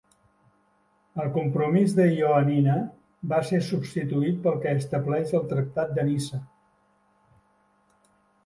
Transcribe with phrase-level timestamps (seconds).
[1.23, 2.77] El compromís de Ioannina
[3.33, 6.41] va ser substituït pel que estableix el tractat de Niça.